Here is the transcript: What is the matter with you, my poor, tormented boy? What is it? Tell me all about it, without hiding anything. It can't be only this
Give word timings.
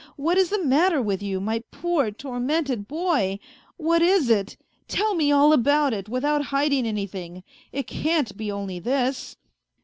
What 0.15 0.39
is 0.39 0.49
the 0.49 0.63
matter 0.65 0.99
with 0.99 1.21
you, 1.21 1.39
my 1.39 1.61
poor, 1.69 2.09
tormented 2.09 2.87
boy? 2.87 3.37
What 3.77 4.01
is 4.01 4.31
it? 4.31 4.57
Tell 4.87 5.13
me 5.13 5.31
all 5.31 5.53
about 5.53 5.93
it, 5.93 6.09
without 6.09 6.45
hiding 6.45 6.87
anything. 6.87 7.43
It 7.71 7.85
can't 7.85 8.35
be 8.35 8.51
only 8.51 8.79
this 8.79 9.37